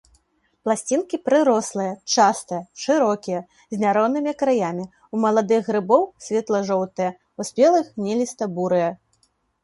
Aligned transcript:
Пласцінкі 0.67 1.17
прырослыя, 1.27 1.89
частыя, 2.13 2.61
шырокія, 2.83 3.41
з 3.75 3.77
няроўнымі 3.83 4.33
краямі, 4.39 4.85
у 5.17 5.19
маладых 5.25 5.61
грыбоў 5.69 6.03
светла-жоўтыя, 6.29 7.11
у 7.43 7.47
спелых 7.51 7.85
глініста-бурыя. 7.99 8.89